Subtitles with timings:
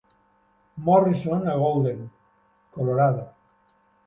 [0.87, 2.01] Morrison a Golden,
[2.79, 3.29] Colorado.